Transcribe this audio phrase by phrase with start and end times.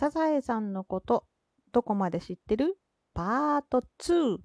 [0.00, 1.26] サザエさんのこと
[1.72, 2.78] どこまで知ってる？
[3.12, 4.38] パート2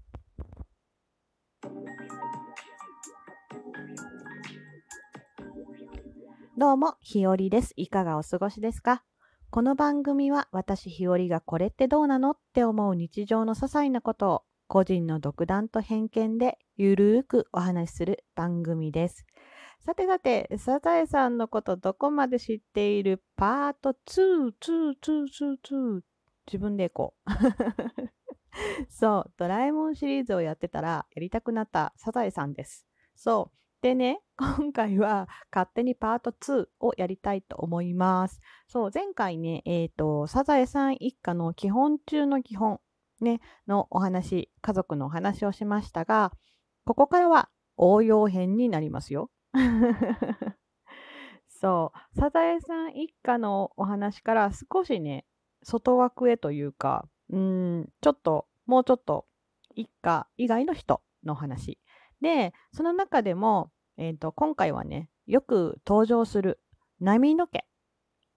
[6.57, 7.71] どうも、ひよりです。
[7.77, 9.05] いかがお過ごしですか？
[9.49, 19.25] この番組は私ひよりがこれってどうなのって思う日常の些細なことを個人の独断と偏見でゆるーくお話しする番組です。
[19.85, 23.21] さてさて、サザエさんのことどこまで知っている？
[23.35, 26.01] パート2、2、2、2、2。
[26.47, 27.29] 自分でいこう。
[28.89, 32.87] そう、ドラえもんシリーズをやってたらやりたくなったサザエさんです。
[33.13, 33.83] そう。
[33.83, 38.41] でね、今回は勝手にパート2をやりたいと思います。
[38.65, 42.79] そう、前回ね、えっ、と、サザエさん一家の基本中の基本、
[43.21, 46.31] ね、のお話、家族のお話をしましたが、
[46.85, 49.29] ここからは応用編になりますよ。
[51.47, 55.25] そう、サザエさん一家のお話から少しね、
[55.63, 59.25] 外枠へというか、うん、ちょっと、もうちょっと、
[59.75, 61.79] 一家以外の人の話。
[62.21, 66.59] で、その中でも、えっ、と、今回はね、よく登場する
[66.99, 67.65] 波の家。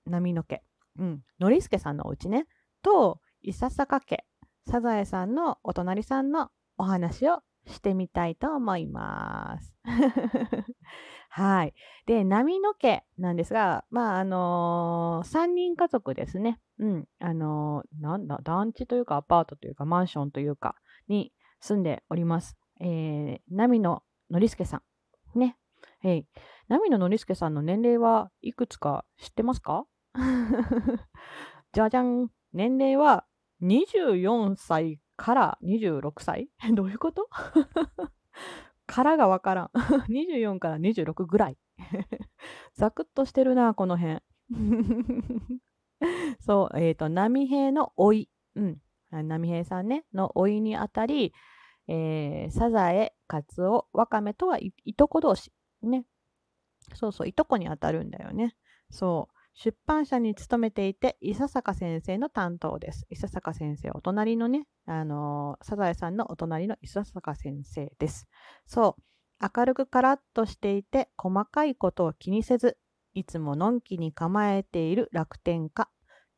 [0.06, 0.62] 波の家。
[0.98, 1.22] うん。
[1.38, 2.46] ノリスケさんのお家ね。
[2.82, 4.24] と、伊佐坂家。
[4.66, 9.74] サザエさんのお隣さんのお話をしてみたいと思います。
[11.30, 11.74] はい。
[12.06, 16.60] で、波の家なんですが、まあ、あのー、3人家族ですね。
[16.78, 17.08] うん。
[17.20, 20.74] あのー、なんだ、団地というかアパートというかマンションというか
[21.06, 22.56] に住んでおります。
[22.80, 24.82] えー、波野のりすけさ
[25.34, 25.38] ん。
[25.38, 25.56] ね。
[26.02, 26.26] えい。
[26.68, 29.86] 波野のりすけさんの年齢はいくつか知ってますか？
[31.72, 32.28] じゃじゃん。
[32.52, 33.26] 年齢は
[33.62, 36.48] 24歳から26歳？
[36.72, 37.28] どういうこと？
[38.86, 39.70] からがわからん。
[40.08, 41.58] 24から26ぐらい。
[42.74, 44.22] ざくっとしてるな、この辺。
[46.40, 48.30] そう、えっ、と、波平の老い。
[48.54, 48.80] うん。
[49.10, 51.34] 波平さんね、の老いにあたり、
[51.88, 55.52] えー、サザエ、カツオ、ワカメとはいいとこ同士。
[55.82, 56.06] ね。
[56.94, 58.54] そうそう、いとこにあたるんだよね。
[58.90, 59.37] そう。
[59.60, 63.06] 出版社に勤めていて、伊佐坂先生の担当です。
[63.10, 68.28] 伊佐坂先生、お隣のね、あのーサザエさんのお隣の伊佐坂先生です。
[68.66, 69.02] そう。
[69.56, 72.78] 明るくカラッとしていて、細かいことを気にせず、
[73.14, 75.88] いつものんきに構えている楽天家。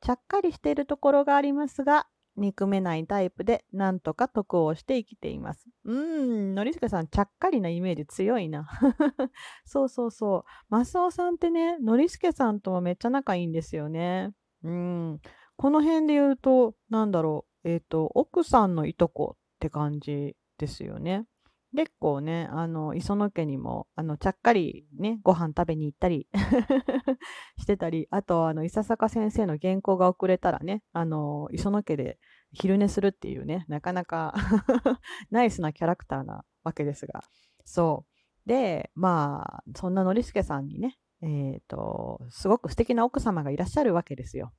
[0.01, 2.07] ちゃっかりしているところがありますが、
[2.41, 5.69] 憎めないタイプで、なんとか得をして生きています。
[5.85, 8.67] うーん、のりすけさん、ちゃっかりなイメージ強いな。
[9.65, 10.45] そうそうそう。
[10.69, 14.33] マスオさんってね、のりすけさんとはめっちゃ仲いいんですよね。
[14.65, 15.21] うん。
[15.57, 21.27] この辺で言うと、なんだろう、えっ、と、奥さんのいとこって感じですよね。
[21.77, 26.29] 結構ね、あの、磯野家にも、あの、ちゃっかりね、ご飯食べに行ったり
[27.59, 32.19] してたり、あと、あの、伊佐坂先生の原稿が遅れたらね、あの、磯野家で
[32.53, 34.35] 昼寝するっていうね、なかなか
[35.31, 37.23] ナイスなキャラクターなわけですが、
[37.65, 38.05] そ
[38.47, 38.49] う。
[38.49, 44.53] で、まあ、そんなノリスケさんにね、えっ、と、すごく素敵な奥様がいらっしゃるわけですよ。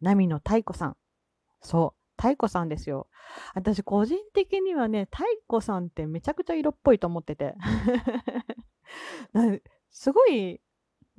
[0.00, 0.96] 波野太子さん。
[1.60, 1.99] そう。
[2.20, 3.08] 太子さんですよ。
[3.54, 7.54] 私、個人的にはね、太子さんってめちゃくちゃ色っぽいと思ってて。
[9.90, 10.60] すごい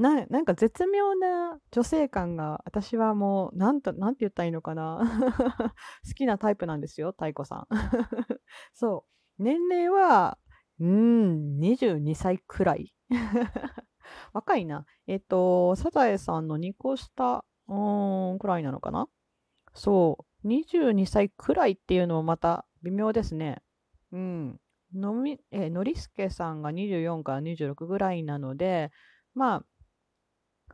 [0.01, 4.99] な、なんか絶妙な女性感が、私はもう、なんと、なんて言ったらいいのかな。
[6.05, 7.67] 好きなタイプなんですよ、太子さん。
[8.73, 9.05] そ
[9.39, 9.43] う。
[9.43, 10.37] 年齢は、
[10.79, 12.93] うん、22歳くらい。
[14.33, 14.85] 若いな。
[15.07, 19.07] えっ、と、サザエさんの2個下、うん、くらいなのかな。
[19.73, 20.25] そう。
[20.43, 23.61] 22歳くらいっていうのもまた微妙ですね。
[24.11, 24.59] うん。
[24.93, 28.91] のみ、えーのりすけさんが24から26ぐらいなので、
[29.33, 29.65] まあ、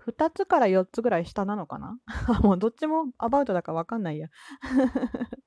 [0.05, 1.99] 2つから4つぐらい下なのかな？
[2.41, 4.29] もうどっちもアバウトだからわかんないや。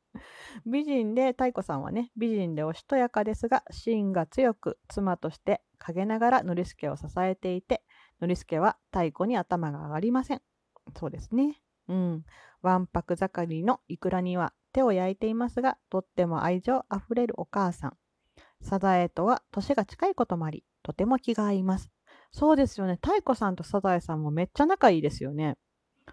[0.66, 7.82] 美人で、太子さんはね、美人でおしとやかですが、芯が強く、妻として陰ながらノリスケを支えていて、
[8.20, 10.42] ノリスケは太子に頭が上がりません。
[10.94, 11.62] そうですね。
[11.90, 12.24] うん。
[12.62, 17.96] わんぱく盛りのイクラには手を焼いていますが、とっても愛情あふれるお母さん。
[18.62, 21.90] サザエとは年が近いこともあり、とても気が合います。
[22.30, 22.94] そうですよね。
[23.02, 25.56] 太子さんとサザエさんもめっちゃ仲いいですよね。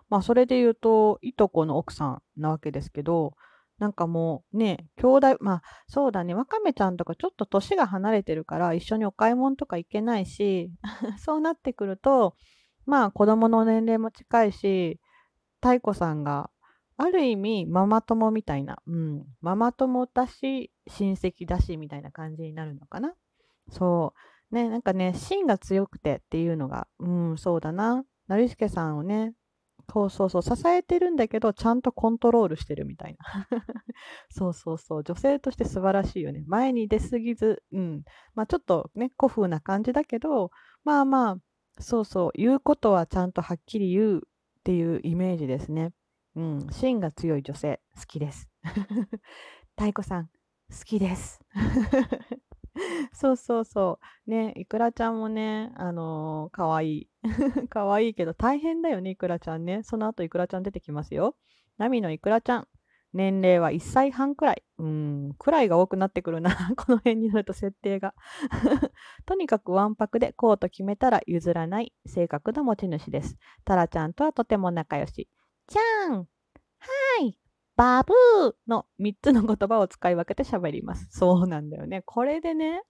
[0.09, 3.33] まあ、それで言うと、いとこの奥さんなわけですけど、
[3.77, 10.71] なんかもうね、兄弟、まあ、そうだね、わかめちゃんとかちょっと年が離れてるから、一緒にお買い物とか行けないし、
[11.19, 12.35] そうなってくると、
[12.85, 15.00] まあ、子供の年齢も近いし、
[15.67, 16.49] 太子さんが、
[16.95, 23.13] ある意味、ママ友みたいな、うん、ママ友だし、親戚だし、みたいな感じになるのかな？
[23.69, 24.13] そ
[24.51, 24.55] う。
[24.55, 28.03] ね、なんかね、芯が強くてっていうのが、うん、そうだな。
[28.27, 29.33] 成助さんをね、
[29.93, 33.47] そうそうそう、支えてるんだけど、ちゃんとコントロールしてるみたいな。
[34.29, 36.43] そうそうそう、女性として素晴らしいよね。
[36.47, 38.03] 前に出すぎず、うん。
[38.33, 40.51] まあちょっとね、古風な感じだけど、
[40.83, 41.37] まあまあ、
[41.79, 44.21] そうそう、言うことはちゃんとはっきり言う
[44.67, 45.93] っていうイメージですね。
[46.35, 48.49] うん、芯が強い女性、好きです。
[49.79, 51.39] 太鼓さん、好きです。
[53.13, 53.97] そうそうそ
[54.27, 54.29] う。
[54.29, 57.09] ね、いくらちゃんもね、あのー、かわいい。
[57.69, 59.83] かわいいけど大変だよね、いくらちゃんね。
[59.83, 61.37] その後いくらちゃん出てきますよ。
[61.77, 62.67] ナミのいくらちゃん。
[63.13, 64.63] 年齢は1歳半くらい。
[64.80, 66.51] うん、くらいが多くなってくるな。
[66.75, 68.13] この辺になると設定が。
[69.25, 73.38] とにかくわんぱくでこうと決めたら譲らない性格の持ち主です。
[73.65, 75.30] タラちゃんとはとても仲良し。
[75.68, 76.25] ちゃんは
[77.21, 77.38] い
[77.77, 81.07] バブーの3つの言葉を使い分けて喋ります。
[81.12, 82.01] そうなんだよね。
[82.06, 82.81] これでね、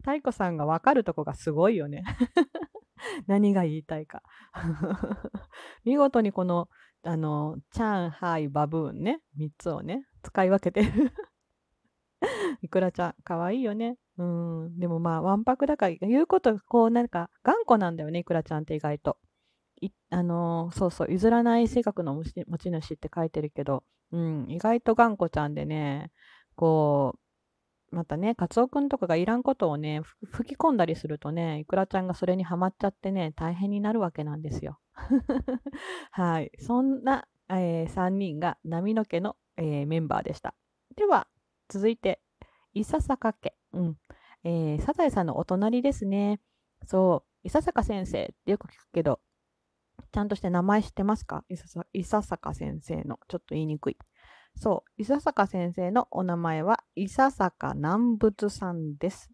[0.00, 2.04] 太鼓さんがわかるとこがすごいよね。
[3.26, 4.22] 何が言いたいか。
[5.84, 6.68] 見事にこの、
[7.06, 11.12] あの、チャン、ハイ、バブーンね、3つをね、使い分けてる。
[12.62, 13.96] いくらちゃん、かわいいよね。
[14.18, 14.78] うん。
[14.78, 19.18] でもまあ、わんぱくだから、言うこと、こう、なんか、頑固なんだよね、いくらちゃんって意外と。
[20.10, 22.24] あのー、そうそう、譲らない性格の持
[22.58, 26.10] ち主って書いてるけど、うん、意外と頑固ちゃんでね、
[26.56, 27.14] こ
[27.92, 34.78] う、またね、カツオくんとかがいらんことをね、吹き込んだりするとね、いくらちゃんがそれにはまっちゃってね、大変になるわけなんですよ。
[36.10, 36.50] はい。
[36.58, 40.54] そんな、えー、3人が波の家の、えー、メンバーでした。
[40.96, 41.28] では、
[41.68, 42.20] 続いて、
[42.74, 43.54] 伊佐坂家。
[43.72, 43.98] うん。
[44.44, 46.40] えー、サザエさんのお隣ですね。
[46.84, 49.20] そう、伊佐坂先生ってよく聞くけど、
[50.12, 51.44] ちゃんとして名前知ってますか？
[51.48, 51.56] 伊
[52.04, 53.18] 佐坂先生の。
[53.28, 53.98] ちょっと言いにくい。
[54.56, 59.30] そう、伊佐坂先生のお名前は伊佐坂南仏さんです。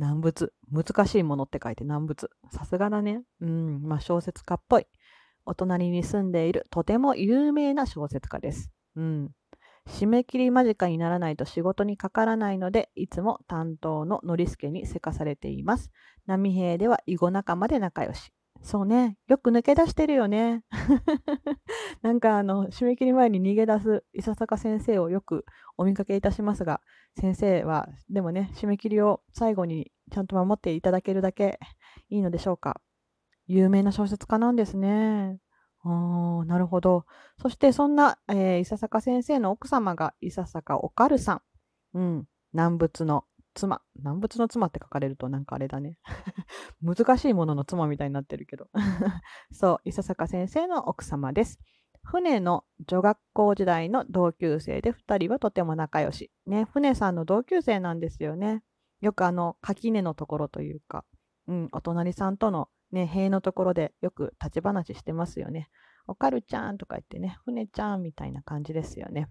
[0.00, 0.52] 難物。
[0.72, 2.30] 難しいものって書いて難物。
[2.50, 3.22] さすがだね。
[3.40, 4.86] うん、まあ小説家っぽい。
[5.44, 8.70] お隣に住んでいるとても有名な小説家です。
[8.96, 9.30] うん。
[9.86, 15.90] 締め切り間近にならないと仕事にかからないので、いつも担当のノリスケにせかされています。
[16.26, 18.32] 波平では囲碁仲間で仲良し。
[18.62, 19.16] そうね。
[19.26, 20.64] よく抜け出してるよね。
[22.02, 25.46] なんかあの、締め切り前に逃げ出す伊佐坂先生をよく
[25.78, 26.80] お見かけいたしますが、
[27.18, 31.58] 先生は、でもね、締め切りを最後にちゃんと守っていただけるだけ
[32.10, 32.80] いいのでしょうか。
[33.46, 35.40] 有名な小説家なんですね。
[35.82, 37.06] あなるほど。
[37.40, 41.42] そしてそんな、えー、伊佐坂先生の奥様が伊佐坂おかるさん。
[41.94, 42.26] うん。
[42.52, 43.24] 南仏の
[43.54, 43.82] 妻。
[43.96, 45.98] 南仏の妻って書かれるとなんかあれだね。
[46.82, 48.68] 難しいものの妻みたいになってるけど。
[49.52, 51.60] そう、伊佐坂先生の奥様です。
[52.02, 56.30] 船の女学校時代の同級生で2人はとても仲良し。
[56.46, 58.62] ね、船さんの同級生なんですよね。
[59.00, 61.04] よくあの、垣根のところというか、
[61.46, 65.70] うん、お隣さんとのね、塀のところでよく立ち話してますよね。
[66.06, 69.28] おかるちゃんとか言ってね、船ちゃんみたいな感じですよね。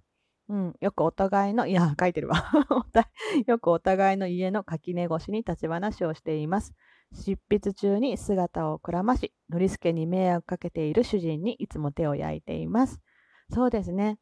[0.49, 2.51] うん、よくお互いの、いや、書いてるわ。
[3.45, 6.73] よくお互いの家の垣根越しに立ち話をしています。
[7.13, 12.99] 執筆中に姿をくらまし、ノリスケに迷惑かけている主人にいつも手を焼いています。
[13.51, 14.17] そうですね。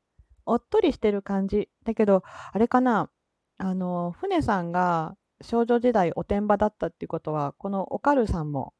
[0.46, 1.70] おっとりしてる感じ。
[1.86, 3.10] だけど、あれかな、
[3.58, 8.74] あの、船さんが少女時代おてんばだったっていうことは、このおかるさんも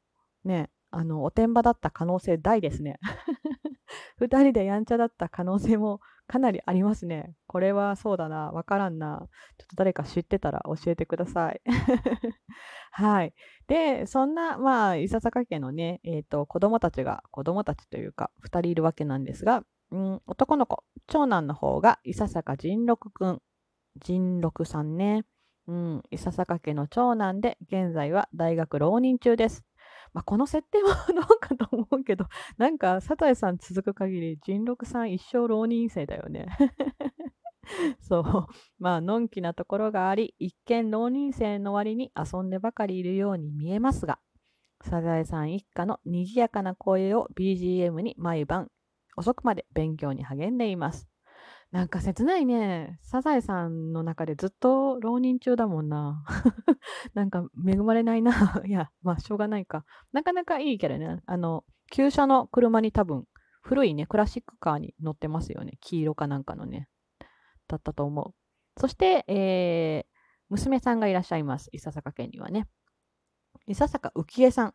[0.44, 2.98] ね、あの、おてんばだった可能性大ですね。
[4.20, 7.34] 2人でやんちゃだった可能性もかなりありますね。
[7.46, 8.52] これはそうだな。
[8.52, 9.26] わからんな。
[9.56, 11.60] ちょっと誰か知ってたら教えてください。
[12.92, 13.34] はい。
[13.66, 23.42] で、そんな、まあ、伊佐坂家のね、えっ、ー、と、子供たちが、子供たちというか、2人いるわけなんですが、うん、男の子、長男の方が伊佐坂仁六くん。
[23.96, 25.24] 仁六さんね。
[25.66, 29.64] うん、伊佐坂家の長男で、現在は大学浪人中です。
[30.12, 36.46] まあ、この設定はどうかと思うけど、なんか、サザエさん続く限り、人六さん一生浪人生だよね。
[38.00, 38.46] そう。
[38.78, 44.18] まあ、のんきなところがあり、一見浪人生の割に遊んでばかりいるように見えますが、
[44.80, 48.70] サザエさん一家の賑やかな声を BGM に毎晩
[49.16, 51.08] 遅くまで勉強に励んでいます。
[51.70, 52.98] なんか切ないね。
[53.02, 56.24] サザエさんの中でずっと浪人中だもんな。
[57.12, 58.32] なんか恵まれないな。
[58.66, 59.84] いや、まあしょうがないか。
[60.12, 61.20] なかなかいいけどね。
[61.26, 63.26] あの、旧車の車に多分、
[63.60, 65.76] 古いね、クラシックカーに乗ってますよね。
[65.80, 66.88] 黄色かなんかのね。
[67.66, 68.80] だったと思う。
[68.80, 71.68] そして、えー、娘さんがいらっしゃいます。
[71.72, 72.66] 伊佐坂家にはね。
[73.66, 74.74] 伊佐坂浮江さん。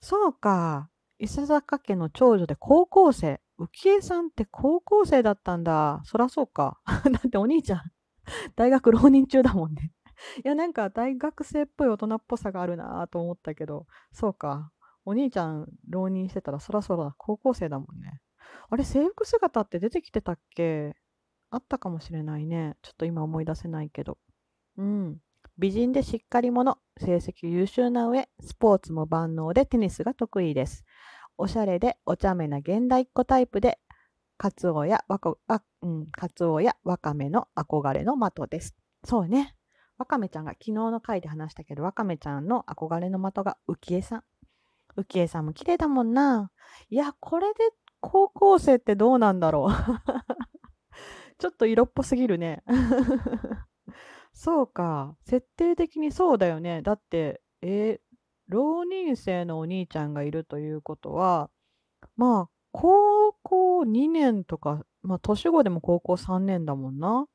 [0.00, 0.90] そうか。
[1.18, 3.40] 伊佐坂家の長女で高校生。
[3.58, 6.00] 浮江さんって高校生だったんだ。
[6.04, 6.80] そらそうか。
[6.86, 7.82] だってお兄ちゃん、
[8.56, 9.92] 大学浪人中だもんね。
[10.44, 14.72] いや、なんか大学生っぽい大人っぽさがあるなと思ったけど、そうか。
[15.04, 18.20] お兄ちゃん浪人してたらそらそら高校生だもんね。
[18.68, 20.96] あれ、制服姿って出てきてたっけ？
[21.50, 22.76] あったかもしれないね。
[22.82, 24.18] ちょっと今思い出せないけど。
[24.76, 25.18] うん。
[25.56, 30.84] 美人でしっかり者、成績優秀な上、スポーツも万能でテニスが得意です。
[31.40, 33.78] おしゃれでお茶目な現代っ子タイプで、
[34.36, 38.74] カツオやわこあ、うん、カツオやワカメの憧れの的です。
[39.04, 39.54] そうね。
[39.98, 44.24] ワカメちゃんが昨日の回で話したけど、ワカメちゃんの憧れの的が浮江さん。
[44.96, 46.50] 浮江さんも綺麗だもんな。
[46.90, 49.72] いや、これで高校生ってどうなんだろう。
[51.38, 52.64] ちょっと色っぽすぎるね。
[54.32, 55.16] そうか。
[55.24, 56.82] 設定的にそうだよね。
[56.82, 58.07] だって、えー、
[58.48, 61.50] 浪人生のお兄ちゃんがいるということは、
[62.16, 67.26] まあ、高校2年とか、まあ、年後でも高校3年だもんな。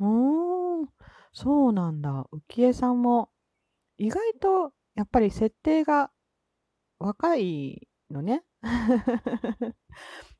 [0.00, 0.88] うーん、
[1.32, 2.26] そうなんだ。
[2.32, 3.30] 浮江さんも、
[3.98, 6.10] 意外と、やっぱり設定が
[6.98, 8.44] 若いのね。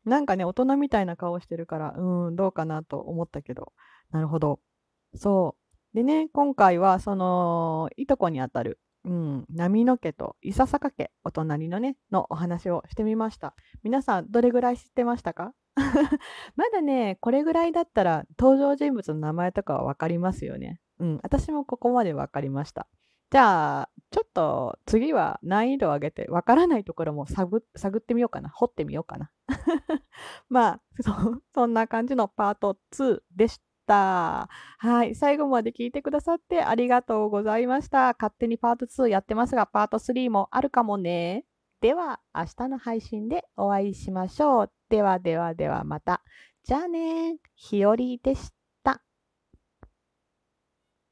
[0.05, 3.73] なんかね、大人みたいな顔してるから、うん、どうかなと思ったけど。
[4.11, 4.61] なるほど。
[5.15, 5.57] そ
[5.93, 5.97] う。
[5.97, 13.55] でね、今回は、その、いとこにあたる、うん、波の家と伊佐坂家、お隣のね、のお話をしてみました。
[13.83, 15.55] 皆さん、どれぐらい知ってましたか？
[16.55, 20.81] まだね、これぐらいだったら登場人物の名前とかは分かりますよね。
[20.99, 22.87] うん、私もここまで分かりました。
[23.31, 27.63] じゃあ、ちょっと次は難易度を上げて、わからないところも探
[27.97, 28.51] ってみようかな。
[28.51, 29.31] 掘ってみようかな。
[30.51, 31.13] まあそ、
[31.55, 33.72] そんな感じのパート2でした。
[33.87, 35.15] はい。
[35.15, 38.15] 最後まで聞いてくださってありがとうございました。
[38.19, 41.45] 勝手にパート2やってますが、パート3もあるかもね。
[41.81, 44.73] では、明日の配信でお会いしましょう。
[44.89, 46.23] ではではではまた。
[46.65, 47.39] じゃあね。
[47.57, 48.62] ひよりでした。